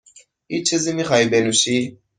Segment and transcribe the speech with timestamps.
[0.47, 1.97] هیچ چیزی میخواهی بنوشی؟